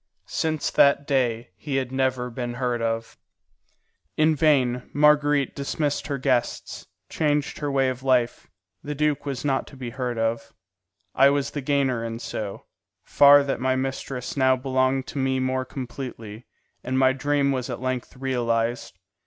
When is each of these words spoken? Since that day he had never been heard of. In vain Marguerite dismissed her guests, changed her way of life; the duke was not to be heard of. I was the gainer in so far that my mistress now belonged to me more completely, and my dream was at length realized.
Since 0.33 0.71
that 0.71 1.05
day 1.05 1.51
he 1.57 1.75
had 1.75 1.91
never 1.91 2.31
been 2.31 2.55
heard 2.55 2.81
of. 2.81 3.19
In 4.17 4.35
vain 4.35 4.89
Marguerite 4.95 5.55
dismissed 5.55 6.07
her 6.07 6.17
guests, 6.17 6.87
changed 7.07 7.59
her 7.59 7.69
way 7.69 7.87
of 7.87 8.01
life; 8.01 8.47
the 8.81 8.95
duke 8.95 9.27
was 9.27 9.45
not 9.45 9.67
to 9.67 9.77
be 9.77 9.91
heard 9.91 10.17
of. 10.17 10.53
I 11.13 11.29
was 11.29 11.51
the 11.51 11.61
gainer 11.61 12.03
in 12.03 12.17
so 12.17 12.65
far 13.05 13.43
that 13.43 13.61
my 13.61 13.75
mistress 13.75 14.35
now 14.35 14.55
belonged 14.55 15.05
to 15.05 15.19
me 15.19 15.39
more 15.39 15.65
completely, 15.65 16.47
and 16.83 16.97
my 16.97 17.13
dream 17.13 17.51
was 17.51 17.69
at 17.69 17.79
length 17.79 18.17
realized. 18.17 18.97